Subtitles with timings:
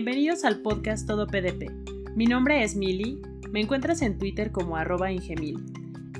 [0.00, 1.72] Bienvenidos al podcast Todo PDP.
[2.14, 5.58] Mi nombre es Mili, me encuentras en Twitter como arroba ingemil.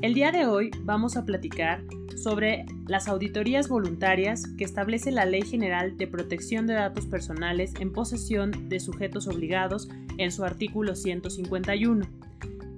[0.03, 1.85] El día de hoy vamos a platicar
[2.17, 7.92] sobre las auditorías voluntarias que establece la Ley General de Protección de Datos Personales en
[7.92, 12.04] posesión de sujetos obligados en su artículo 151.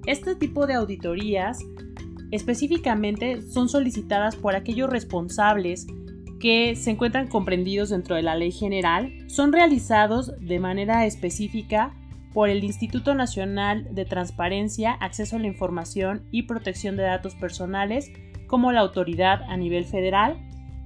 [0.05, 1.61] Este tipo de auditorías
[2.31, 5.87] específicamente son solicitadas por aquellos responsables
[6.41, 11.95] que se encuentran comprendidos dentro de la ley general son realizados de manera específica
[12.33, 18.11] por el Instituto Nacional de Transparencia, Acceso a la Información y Protección de Datos Personales,
[18.47, 20.39] como la autoridad a nivel federal,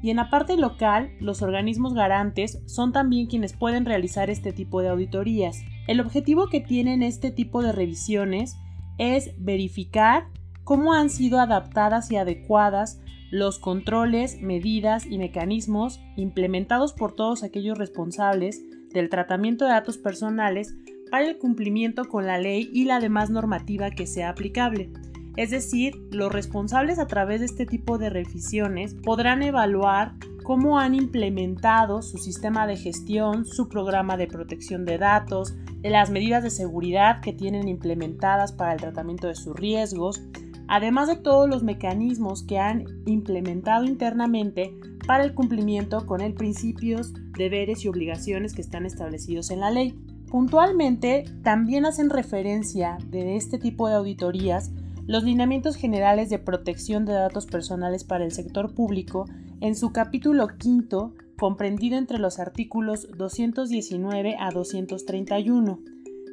[0.02, 4.82] y en la parte local, los organismos garantes son también quienes pueden realizar este tipo
[4.82, 5.62] de auditorías.
[5.86, 8.58] El objetivo que tienen este tipo de revisiones
[8.98, 10.26] es verificar
[10.62, 13.00] cómo han sido adaptadas y adecuadas
[13.34, 18.62] los controles, medidas y mecanismos implementados por todos aquellos responsables
[18.92, 20.76] del tratamiento de datos personales
[21.10, 24.92] para el cumplimiento con la ley y la demás normativa que sea aplicable.
[25.36, 30.94] Es decir, los responsables a través de este tipo de revisiones podrán evaluar cómo han
[30.94, 37.20] implementado su sistema de gestión, su programa de protección de datos, las medidas de seguridad
[37.20, 40.22] que tienen implementadas para el tratamiento de sus riesgos,
[40.68, 44.74] además de todos los mecanismos que han implementado internamente
[45.06, 49.98] para el cumplimiento con el principios, deberes y obligaciones que están establecidos en la ley.
[50.30, 54.72] Puntualmente, también hacen referencia de este tipo de auditorías
[55.06, 59.26] los lineamientos generales de protección de datos personales para el sector público
[59.60, 65.78] en su capítulo quinto, comprendido entre los artículos 219 a 231.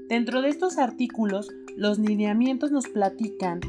[0.08, 3.60] Dentro de estos artículos, los lineamientos nos platican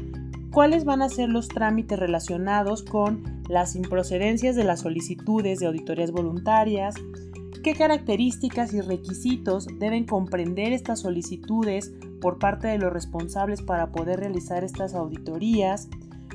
[0.53, 6.11] cuáles van a ser los trámites relacionados con las improcedencias de las solicitudes de auditorías
[6.11, 6.93] voluntarias,
[7.63, 14.19] qué características y requisitos deben comprender estas solicitudes por parte de los responsables para poder
[14.19, 15.89] realizar estas auditorías,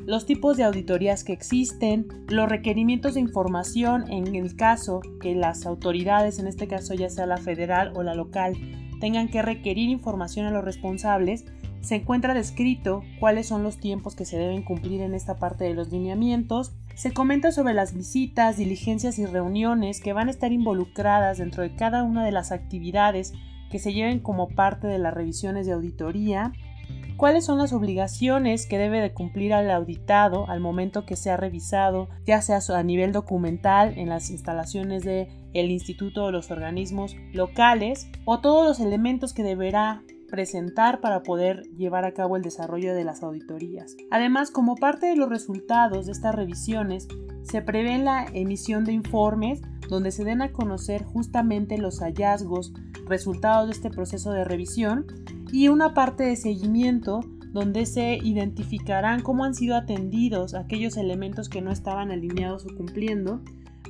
[0.05, 5.65] los tipos de auditorías que existen, los requerimientos de información en el caso que las
[5.65, 8.55] autoridades, en este caso ya sea la federal o la local,
[9.01, 11.45] tengan que requerir información a los responsables
[11.88, 15.72] se encuentra descrito cuáles son los tiempos que se deben cumplir en esta parte de
[15.72, 16.75] los lineamientos.
[16.94, 21.75] Se comenta sobre las visitas, diligencias y reuniones que van a estar involucradas dentro de
[21.75, 23.32] cada una de las actividades
[23.71, 26.53] que se lleven como parte de las revisiones de auditoría,
[27.16, 32.10] cuáles son las obligaciones que debe de cumplir al auditado al momento que sea revisado,
[32.27, 38.10] ya sea a nivel documental en las instalaciones de el instituto o los organismos locales,
[38.27, 43.05] o todos los elementos que deberá presentar para poder llevar a cabo el desarrollo de
[43.05, 43.97] las auditorías.
[44.11, 47.09] Además, como parte de los resultados de estas revisiones,
[47.43, 52.72] se prevé la emisión de informes donde se den a conocer justamente los hallazgos,
[53.06, 55.06] resultados de este proceso de revisión
[55.50, 57.21] y una parte de seguimiento
[57.53, 63.41] donde se identificarán cómo han sido atendidos aquellos elementos que no estaban alineados o cumpliendo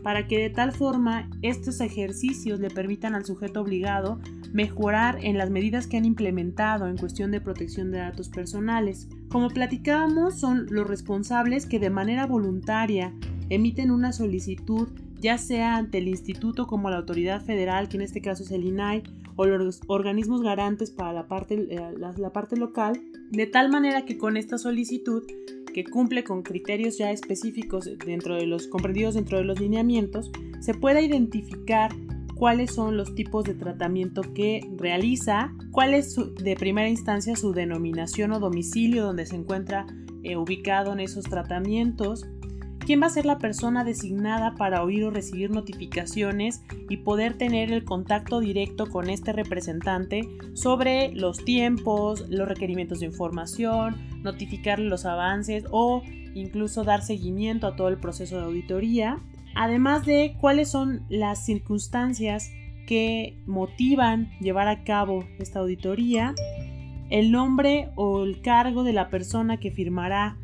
[0.05, 4.20] para que de tal forma estos ejercicios le permitan al sujeto obligado
[4.53, 9.09] mejorar en las medidas que han implementado en cuestión de protección de datos personales.
[9.28, 13.12] Como platicábamos, son los responsables que de manera voluntaria
[13.50, 14.88] emiten una solicitud
[15.20, 18.64] ya sea ante el instituto como la autoridad federal, que en este caso es el
[18.64, 19.03] INAI,
[19.37, 23.00] o los organismos garantes para la parte, eh, la parte local,
[23.31, 25.25] de tal manera que con esta solicitud
[25.72, 30.75] que cumple con criterios ya específicos dentro de los comprendidos dentro de los lineamientos, se
[30.75, 31.92] pueda identificar
[32.38, 38.32] cuáles son los tipos de tratamiento que realiza, cuál es de primera instancia su denominación
[38.32, 39.87] o domicilio donde se encuentra
[40.22, 42.26] eh, ubicado en esos tratamientos,
[42.78, 47.72] quién va a ser la persona designada para oír o recibir notificaciones y poder tener
[47.72, 55.05] el contacto directo con este representante sobre los tiempos, los requerimientos de información, notificarle los
[55.05, 56.03] avances o
[56.34, 59.19] incluso dar seguimiento a todo el proceso de auditoría,
[59.58, 62.52] además de cuáles son las circunstancias
[62.87, 66.32] que motivan llevar a cabo esta auditoría,
[67.10, 70.38] el nombre o el cargo de la persona que firmará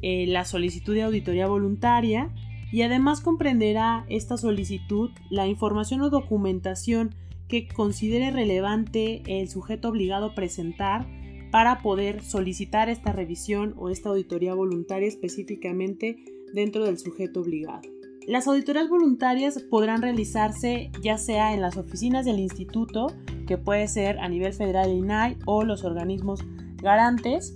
[0.00, 2.30] eh, la solicitud de auditoría voluntaria
[2.70, 7.16] y además comprenderá esta solicitud la información o documentación
[7.48, 11.08] que considere relevante el sujeto obligado presentar
[11.50, 16.16] para poder solicitar esta revisión o esta auditoría voluntaria específicamente
[16.54, 17.91] dentro del sujeto obligado.
[18.28, 23.08] Las auditorías voluntarias podrán realizarse ya sea en las oficinas del instituto,
[23.48, 26.40] que puede ser a nivel federal INAI o los organismos
[26.76, 27.52] garantes,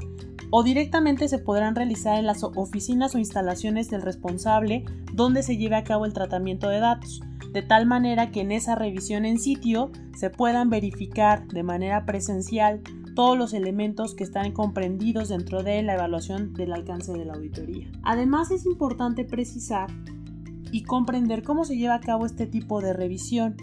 [0.51, 5.77] o directamente se podrán realizar en las oficinas o instalaciones del responsable donde se lleve
[5.77, 7.21] a cabo el tratamiento de datos,
[7.53, 12.83] de tal manera que en esa revisión en sitio se puedan verificar de manera presencial
[13.15, 17.91] todos los elementos que están comprendidos dentro de la evaluación del alcance de la auditoría.
[18.03, 19.89] Además es importante precisar
[20.77, 23.57] y comprender cómo se lleva a cabo este tipo de revisión.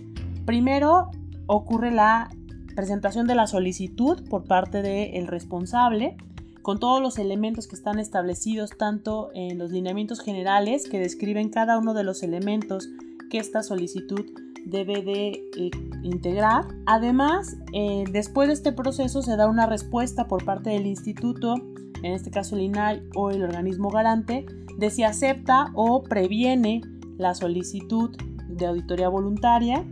[0.48, 1.12] Primero
[1.46, 2.32] ocurre la
[2.76, 6.18] presentación de la solicitud por parte del responsable,
[6.64, 11.78] con todos los elementos que están establecidos tanto en los lineamientos generales que describen cada
[11.78, 12.90] uno de los elementos
[13.30, 14.26] que esta solicitud
[14.66, 15.70] debe de eh,
[16.02, 16.66] integrar.
[16.88, 21.54] Además, eh, después de este proceso se da una respuesta por parte del instituto,
[22.02, 24.48] en este caso el INAI o el organismo garante,
[24.80, 26.82] de si acepta o previene
[27.18, 28.16] la solicitud
[28.48, 29.86] de auditoría voluntaria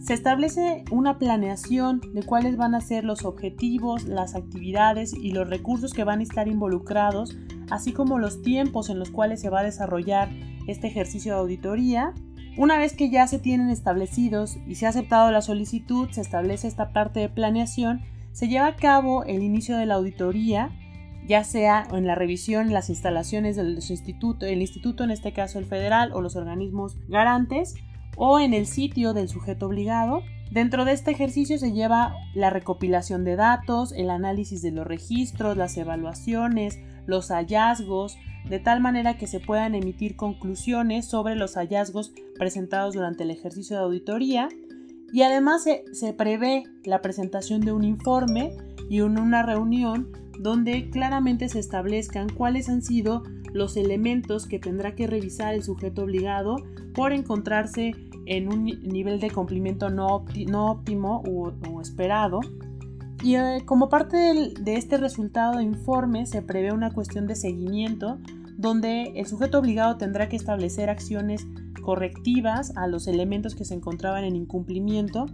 [0.00, 5.48] se establece una planeación de cuáles van a ser los objetivos, las actividades y los
[5.48, 7.36] recursos que van a estar involucrados,
[7.70, 10.30] así como los tiempos en los cuales se va a desarrollar
[10.68, 12.14] este ejercicio de auditoría.
[12.56, 16.68] Una vez que ya se tienen establecidos y se ha aceptado la solicitud, se establece
[16.68, 20.70] esta parte de planeación, se lleva a cabo el inicio de la auditoría,
[21.28, 25.66] ya sea en la revisión las instalaciones del instituto, el instituto en este caso el
[25.66, 27.74] federal o los organismos garantes,
[28.16, 30.22] o en el sitio del sujeto obligado.
[30.50, 35.56] Dentro de este ejercicio se lleva la recopilación de datos, el análisis de los registros,
[35.56, 38.16] las evaluaciones, los hallazgos,
[38.48, 43.76] de tal manera que se puedan emitir conclusiones sobre los hallazgos presentados durante el ejercicio
[43.76, 44.48] de auditoría
[45.12, 48.56] y además se, prevé la presentación de un informe
[48.90, 50.08] y una reunión
[50.38, 56.02] donde claramente se establezcan cuáles han sido los elementos que tendrá que revisar el sujeto
[56.02, 56.56] obligado
[56.94, 57.94] por encontrarse
[58.26, 62.40] en un nivel de cumplimiento no, óptimo o, esperado.
[63.22, 68.18] Y eh, como parte de este resultado de informe se prevé una cuestión de seguimiento
[68.56, 71.46] donde el sujeto obligado tendrá que establecer acciones
[71.80, 75.26] correctivas a los elementos que se encontraban en incumplimiento,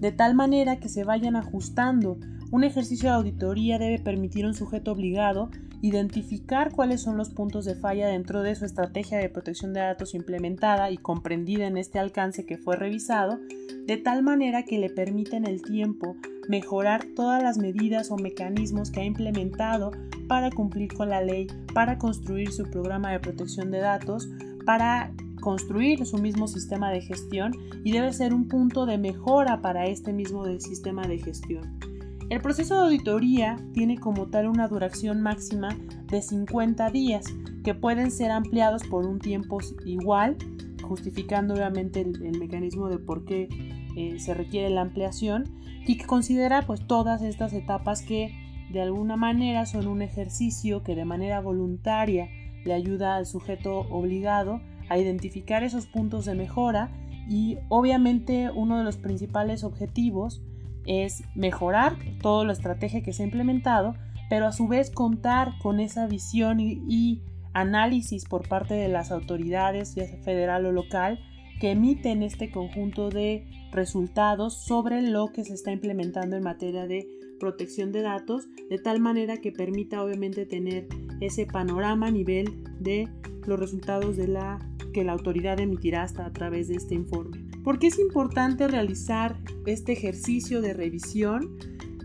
[0.00, 2.18] de tal manera que se vayan ajustando.
[2.50, 5.50] Un ejercicio de auditoría debe permitir a un sujeto obligado
[5.82, 10.14] identificar cuáles son los puntos de falla dentro de su estrategia de protección de datos
[10.14, 13.38] implementada y comprendida en este alcance que fue revisado,
[13.86, 16.16] de tal manera que le permiten el tiempo
[16.48, 19.92] mejorar todas las medidas o mecanismos que ha implementado
[20.26, 24.26] para cumplir con la ley, para construir su programa de protección de datos,
[24.64, 27.52] para construir su mismo sistema de gestión
[27.84, 31.87] y debe ser un punto de mejora para este mismo sistema de gestión.
[32.30, 35.70] El proceso de auditoría tiene como tal una duración máxima
[36.10, 37.24] de 50 días,
[37.64, 40.36] que pueden ser ampliados por un tiempo igual,
[40.82, 43.48] justificando obviamente el, mecanismo de por qué
[43.96, 45.44] eh, se requiere la ampliación,
[45.86, 48.34] y que considera pues todas estas etapas que
[48.70, 52.28] de alguna manera son un ejercicio que de manera voluntaria
[52.66, 54.60] le ayuda al sujeto obligado
[54.90, 56.92] a identificar esos puntos de mejora
[57.26, 60.42] y obviamente uno de los principales objetivos
[60.88, 63.94] es mejorar toda la estrategia que se ha implementado,
[64.28, 67.22] pero a su vez contar con esa visión y,
[67.54, 71.18] análisis por parte de las autoridades, ya sea federal o local,
[71.60, 77.08] que emiten este conjunto de resultados sobre lo que se está implementando en materia de
[77.40, 80.86] protección de datos, de tal manera que permita obviamente tener
[81.20, 83.08] ese panorama a nivel de
[83.46, 84.60] los resultados de la
[84.92, 87.38] que la autoridad emitirá hasta a través de este informe.
[87.64, 91.58] ¿Por qué es importante realizar este ejercicio de revisión?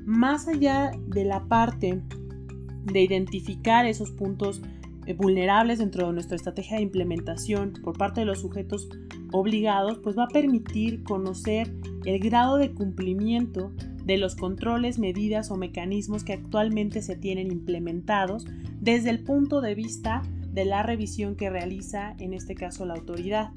[0.06, 2.02] Más allá de la parte
[2.86, 4.62] de identificar esos puntos
[5.06, 8.90] eh, vulnerables dentro de nuestra estrategia de implementación por parte de los sujetos
[9.32, 11.74] obligados, pues va a permitir conocer
[12.06, 13.72] el grado de cumplimiento
[14.06, 18.46] de los controles, medidas o mecanismos que actualmente se tienen implementados
[18.80, 20.22] desde el punto de vista
[20.54, 23.52] de la revisión que realiza en este caso la autoridad.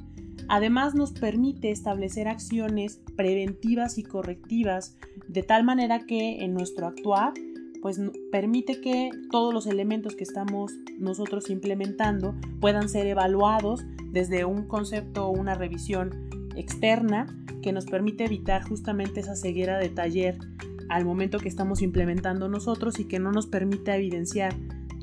[0.49, 4.97] Además nos permite establecer acciones preventivas y correctivas
[5.29, 7.35] de tal manera que en nuestro actuar
[7.83, 8.01] pues
[8.33, 15.27] permite que todos los elementos que estamos nosotros implementando puedan ser evaluados desde un concepto
[15.27, 17.27] o una revisión externa
[17.63, 20.39] que nos permite evitar justamente esa ceguera de taller
[20.89, 24.55] al momento que estamos implementando nosotros y que no nos permita evidenciar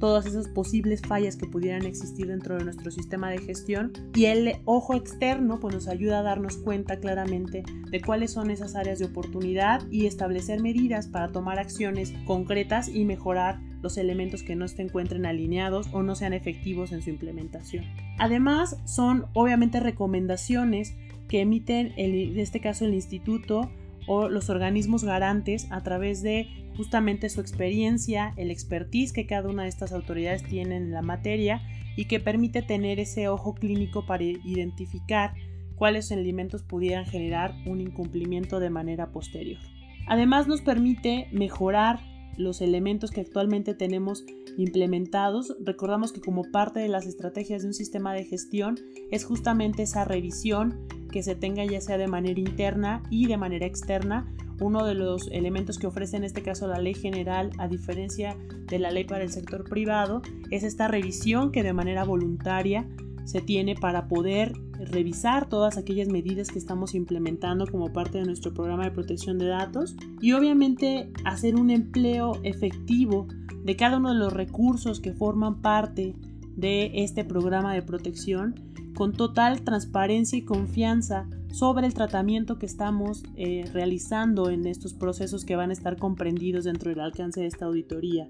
[0.04, 4.58] todas esas posibles fallas que pudieran existir dentro de nuestro sistema de gestión y el
[4.66, 9.06] ojo externo pues nos ayuda a darnos cuenta claramente de cuáles son esas áreas de
[9.06, 14.82] oportunidad y establecer medidas para tomar acciones concretas y mejorar los elementos que no se
[14.82, 17.86] encuentren alineados o no sean efectivos en su implementación.
[18.20, 20.98] Además, son obviamente recomendaciones
[21.30, 23.72] que emiten en este caso el instituto
[24.08, 29.64] o los organismos garantes a través de justamente su experiencia, el expertise que cada una
[29.64, 31.62] de estas autoridades tiene en la materia
[31.96, 35.34] y que permite tener ese ojo clínico para identificar
[35.76, 39.60] cuáles elementos pudieran generar un incumplimiento de manera posterior.
[40.08, 42.00] Además nos permite mejorar
[42.38, 44.26] los elementos que actualmente tenemos
[44.58, 45.56] implementados.
[45.64, 48.80] Recordamos que como parte de las estrategias de un sistema de gestión
[49.12, 53.68] es justamente esa revisión que se tenga ya sea de manera interna y de manera
[53.68, 54.26] externa.
[54.60, 58.80] Uno de los elementos que ofrece en este caso la ley general, a diferencia de
[58.80, 62.88] la ley para el sector privado, es esta revisión que de manera voluntaria
[63.26, 68.52] se tiene para poder revisar todas aquellas medidas que estamos implementando como parte de nuestro
[68.52, 73.28] programa de protección de datos y obviamente hacer un empleo efectivo
[73.64, 76.16] de cada uno de los recursos que forman parte
[76.56, 83.24] de este programa de protección con total transparencia y confianza sobre el tratamiento que estamos
[83.36, 87.66] eh, realizando en estos procesos que van a estar comprendidos dentro del alcance de esta
[87.66, 88.28] auditoría.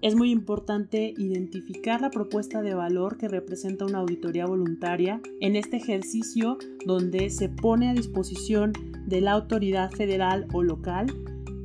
[0.00, 5.76] Es muy importante identificar la propuesta de valor que representa una auditoría voluntaria en este
[5.76, 8.72] ejercicio donde se pone a disposición
[9.06, 11.06] de la autoridad federal o local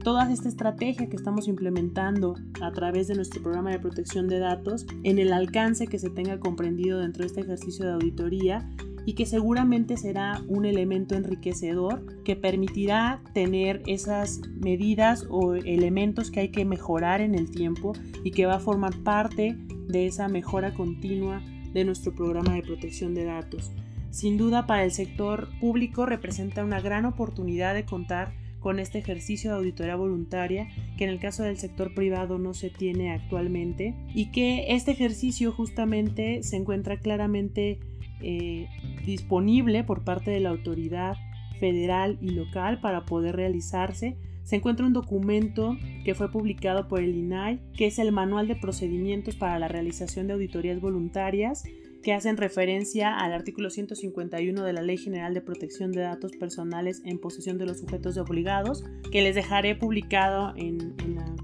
[0.03, 4.85] toda esta estrategia que estamos implementando a través de nuestro programa de protección de datos
[5.03, 8.69] en el alcance que se tenga comprendido dentro de este ejercicio de auditoría
[9.05, 16.41] y que seguramente será un elemento enriquecedor que permitirá tener esas medidas o elementos que
[16.41, 17.93] hay que mejorar en el tiempo
[18.25, 21.41] y que va a formar parte de esa mejora continua
[21.73, 23.71] de nuestro programa de protección de datos.
[24.09, 28.33] Sin duda para el sector público representa una gran oportunidad de contar
[28.67, 32.69] con este ejercicio de auditoría voluntaria que en el caso del sector privado no se
[32.69, 37.79] tiene actualmente y que este ejercicio justamente se encuentra claramente
[38.19, 38.67] eh,
[39.05, 41.15] disponible por parte de la autoridad
[41.61, 44.17] federal y local para poder realizarse.
[44.43, 48.57] Se encuentra un documento que fue publicado por el INAI, que es el Manual de
[48.57, 51.63] Procedimientos para la Realización de Auditorías Voluntarias,
[52.01, 57.01] que hacen referencia al artículo 151 de la Ley General de Protección de Datos Personales
[57.05, 60.95] en posesión de los sujetos obligados, que les dejaré publicado en,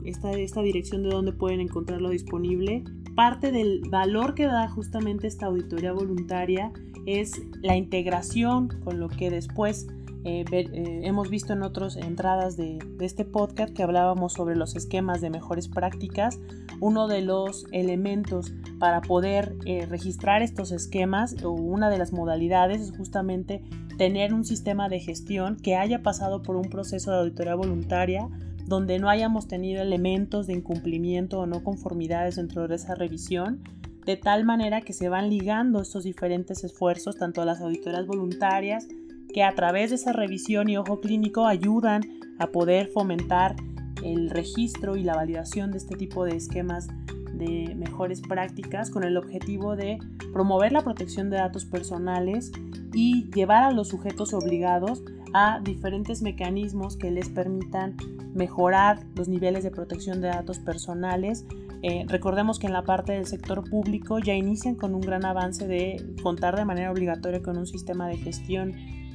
[0.06, 2.84] esta dirección de donde pueden encontrarlo disponible.
[3.16, 6.72] Parte del valor que da justamente esta auditoría voluntaria
[7.06, 9.88] es la integración con lo que después
[10.26, 15.20] eh, eh, hemos visto en otras entradas de, este podcast que hablábamos sobre los esquemas
[15.20, 16.40] de mejores prácticas.
[16.80, 22.82] Uno de los elementos para poder eh, registrar estos esquemas o una de las modalidades
[22.82, 23.62] es justamente
[23.98, 28.30] tener un sistema de gestión que haya pasado por un proceso de auditoría voluntaria
[28.66, 33.62] donde no hayamos tenido elementos de incumplimiento o no conformidades dentro de esa revisión,
[34.06, 38.88] de tal manera que se van ligando estos diferentes esfuerzos, tanto a las auditoras voluntarias,
[39.34, 42.02] que a través de esa revisión y ojo clínico ayudan
[42.40, 43.56] a poder fomentar
[44.04, 46.88] el registro y la validación de este tipo de esquemas
[47.34, 49.98] de mejores prácticas con el objetivo de
[50.32, 52.52] promover la protección de datos personales
[52.94, 57.98] y llevar a los sujetos obligados a diferentes mecanismos que les permitan
[58.36, 61.46] mejorar los niveles de protección de datos personales.
[61.82, 65.68] Eh, recordemos que en la parte del sector público ya inician con un gran avance
[65.68, 68.74] de contar de manera obligatoria con un sistema de gestión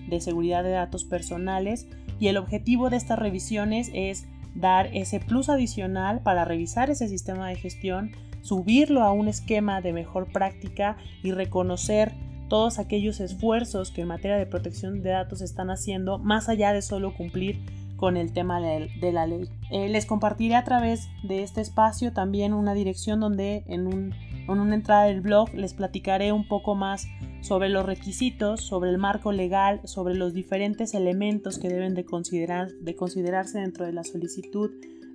[0.08, 1.86] de seguridad de datos personales
[2.18, 7.48] y el objetivo de estas revisiones es dar ese plus adicional para revisar ese sistema
[7.48, 12.12] de gestión, subirlo a un esquema de mejor práctica y reconocer
[12.48, 16.82] todos aquellos esfuerzos que en materia de protección de datos están haciendo, más allá de
[16.82, 17.60] solo cumplir
[17.96, 19.48] con el tema de, la ley.
[19.70, 24.14] Eh, les compartiré a través de este espacio también una dirección donde en,
[24.48, 27.06] en una entrada del blog les platicaré un poco más
[27.40, 32.68] sobre los requisitos, sobre el marco legal, sobre los diferentes elementos que deben de, considerar,
[32.80, 34.70] de considerarse dentro de la solicitud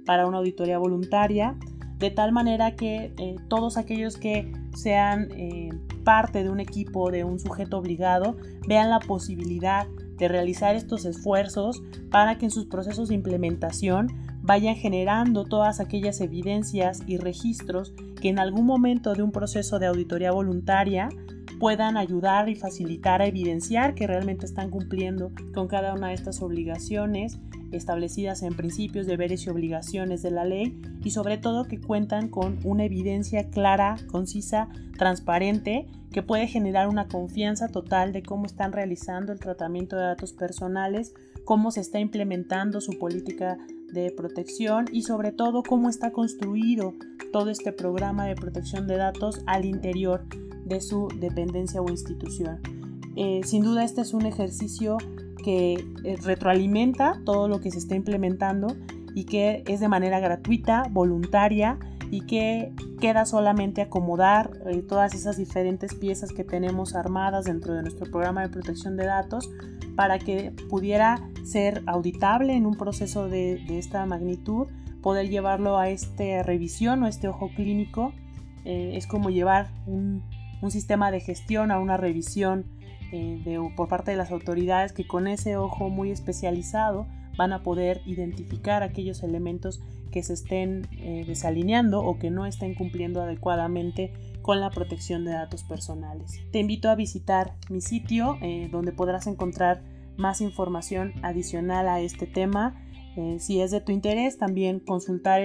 [0.06, 1.56] para una auditoría voluntaria,
[1.98, 5.70] de tal manera que eh, todos aquellos que sean eh,
[6.04, 8.36] parte de un equipo, de un sujeto obligado,
[8.68, 9.88] vean la posibilidad
[10.18, 14.08] de realizar estos esfuerzos para que en sus procesos de implementación
[14.42, 19.88] vayan generando todas aquellas evidencias y registros que en algún momento de un proceso de
[19.88, 21.10] auditoría voluntaria
[21.60, 26.42] puedan ayudar y facilitar a evidenciar que realmente están cumpliendo con cada una de estas
[26.42, 27.40] obligaciones
[27.72, 32.60] establecidas en principios, deberes y obligaciones de la ley y sobre todo que cuentan con
[32.64, 39.34] una evidencia clara, concisa, transparente que puede generar una confianza total de cómo están realizando
[39.34, 43.58] el tratamiento de datos personales, cómo se está implementando su política
[43.92, 46.94] de protección y sobre todo cómo está construido
[47.32, 50.26] todo este programa de protección de datos al interior
[50.66, 52.60] de su dependencia o institución.
[53.16, 54.98] Eh, sin duda este es un ejercicio
[55.44, 58.76] que eh, retroalimenta todo lo que se está implementando
[59.14, 61.78] y que es de manera gratuita, voluntaria
[62.10, 67.84] y que queda solamente acomodar eh, todas esas diferentes piezas que tenemos armadas dentro de
[67.84, 69.50] nuestro programa de protección de datos
[69.96, 74.68] para que pudiera ser auditable en un proceso de, esta magnitud,
[75.04, 78.12] poder llevarlo a esta revisión o este ojo clínico.
[78.66, 80.24] Es como llevar un,
[80.72, 82.66] sistema de gestión a una revisión
[83.12, 87.06] eh, por parte de las autoridades que con ese ojo muy especializado
[87.38, 92.74] van a poder identificar aquellos elementos que se estén eh, desalineando o que no estén
[92.74, 96.40] cumpliendo adecuadamente con la protección de datos personales.
[96.52, 99.84] Te invito a visitar mi sitio eh, donde podrás encontrar
[100.18, 102.80] más información adicional a este tema.
[103.38, 105.44] Si es de tu interés, también consultar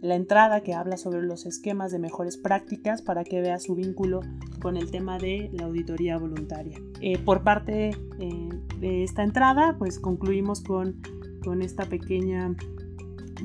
[0.00, 4.20] la entrada que habla sobre los esquemas de mejores prácticas para que veas su vínculo
[4.60, 6.78] con el tema de la auditoría voluntaria.
[7.24, 7.90] por parte
[8.80, 11.00] de esta entrada, pues concluimos con,
[11.42, 12.54] con esta pequeña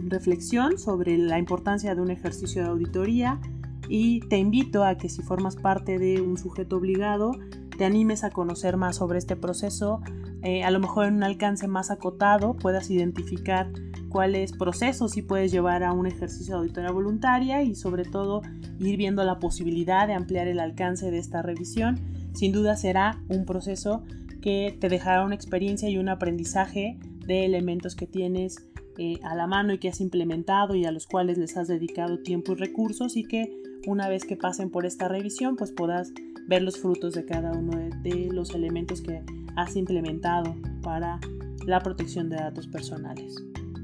[0.08, 3.39] reflexión sobre la importancia de un ejercicio de auditoría
[3.88, 7.32] y te invito a que si formas parte de un sujeto obligado,
[7.77, 10.01] te animes a conocer más sobre este proceso,
[10.44, 13.72] eh, a lo mejor en un alcance más acotado puedas identificar
[14.09, 18.41] cuáles procesos sí puedes llevar a un ejercicio de auditoría voluntaria y sobre todo
[18.79, 21.99] ir viendo la posibilidad de ampliar el alcance de esta revisión.
[22.33, 24.03] Sin duda será un proceso
[24.41, 29.47] que te dejará una experiencia y un aprendizaje de elementos que tienes eh, a la
[29.47, 33.15] mano y que has implementado y a los cuales les has dedicado tiempo y recursos
[33.15, 33.49] y que
[33.87, 36.11] una vez que pasen por esta revisión pues puedas
[36.47, 39.23] ver los frutos de cada uno de, los elementos que
[39.55, 41.19] has implementado para
[41.65, 43.35] la protección de datos personales.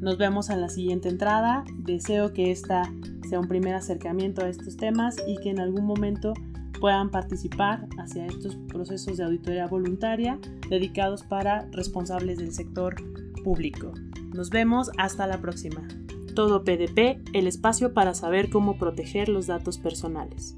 [0.02, 1.64] Nos vemos en la siguiente entrada.
[1.78, 2.92] Deseo que esta
[3.30, 6.34] sea un primer acercamiento a estos temas y que en algún momento
[6.80, 10.38] puedan participar hacia estos procesos de auditoría voluntaria
[10.70, 12.96] dedicados para responsables del sector
[13.44, 13.94] público.
[14.34, 15.88] Nos vemos hasta la próxima.
[16.36, 20.56] Todo PDP, el espacio para saber cómo proteger los datos personales.